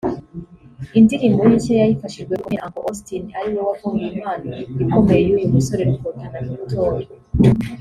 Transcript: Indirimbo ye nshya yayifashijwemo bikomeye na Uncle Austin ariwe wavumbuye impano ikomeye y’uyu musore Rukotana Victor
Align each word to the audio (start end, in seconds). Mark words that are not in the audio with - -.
Indirimbo 0.99 1.39
ye 1.49 1.53
nshya 1.57 1.73
yayifashijwemo 1.81 2.37
bikomeye 2.37 2.59
na 2.59 2.67
Uncle 2.67 2.83
Austin 2.89 3.23
ariwe 3.39 3.61
wavumbuye 3.67 4.09
impano 4.17 4.47
ikomeye 4.83 5.19
y’uyu 5.25 5.53
musore 5.55 5.81
Rukotana 5.89 6.39
Victor 6.45 6.93